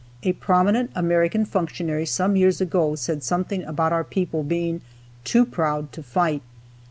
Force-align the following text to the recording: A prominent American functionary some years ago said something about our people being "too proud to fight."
A 0.23 0.33
prominent 0.33 0.89
American 0.95 1.45
functionary 1.45 2.07
some 2.07 2.35
years 2.35 2.59
ago 2.59 2.95
said 2.95 3.21
something 3.21 3.63
about 3.65 3.93
our 3.93 4.03
people 4.03 4.41
being 4.41 4.81
"too 5.23 5.45
proud 5.45 5.91
to 5.91 6.01
fight." 6.01 6.41